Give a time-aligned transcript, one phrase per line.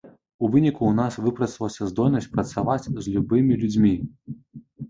[0.45, 3.93] У выніку ў нас выпрацавалася здольнасць працаваць з любымі людзьмі.